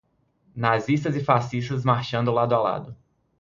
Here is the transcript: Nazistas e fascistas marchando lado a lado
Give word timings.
Nazistas 0.55 1.15
e 1.15 1.23
fascistas 1.23 1.85
marchando 1.85 2.31
lado 2.31 2.55
a 2.55 2.59
lado 2.59 2.97